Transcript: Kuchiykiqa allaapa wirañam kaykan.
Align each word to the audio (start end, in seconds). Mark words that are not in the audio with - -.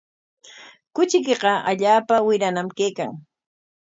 Kuchiykiqa 0.95 1.51
allaapa 1.69 2.15
wirañam 2.27 2.67
kaykan. 2.77 3.11